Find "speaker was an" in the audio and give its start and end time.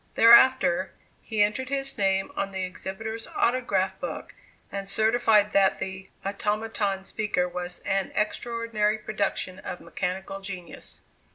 7.03-8.11